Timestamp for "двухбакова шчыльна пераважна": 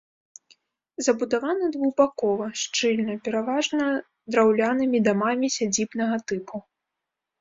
1.75-3.81